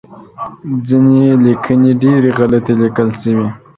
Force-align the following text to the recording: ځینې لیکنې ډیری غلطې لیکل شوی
ځینې 0.87 1.19
لیکنې 1.45 1.91
ډیری 2.01 2.31
غلطې 2.37 2.73
لیکل 2.81 3.09
شوی 3.21 3.47